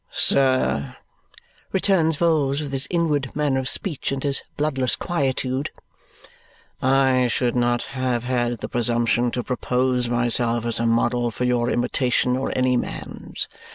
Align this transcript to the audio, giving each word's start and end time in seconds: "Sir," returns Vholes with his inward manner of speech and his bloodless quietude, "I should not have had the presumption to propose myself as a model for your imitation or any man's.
"Sir," 0.09 0.95
returns 1.71 2.17
Vholes 2.17 2.59
with 2.59 2.71
his 2.71 2.87
inward 2.89 3.35
manner 3.35 3.59
of 3.59 3.69
speech 3.69 4.11
and 4.11 4.23
his 4.23 4.41
bloodless 4.57 4.95
quietude, 4.95 5.69
"I 6.81 7.27
should 7.27 7.55
not 7.55 7.83
have 7.93 8.23
had 8.23 8.57
the 8.57 8.67
presumption 8.67 9.29
to 9.29 9.43
propose 9.43 10.09
myself 10.09 10.65
as 10.65 10.79
a 10.79 10.87
model 10.87 11.29
for 11.29 11.43
your 11.43 11.69
imitation 11.69 12.35
or 12.35 12.51
any 12.55 12.77
man's. 12.77 13.47